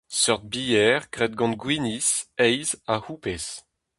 Seurt 0.19 0.43
bier, 0.49 0.99
graet 1.13 1.33
gant 1.39 1.59
gwinizh, 1.61 2.15
heiz 2.39 2.69
ha 2.87 2.95
houpez. 3.05 3.45